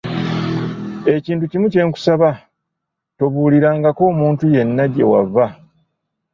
[1.15, 2.29] Ekintu kimu kye nkusaba,
[3.17, 5.45] tobuulirangako omuntu yenna gye wava.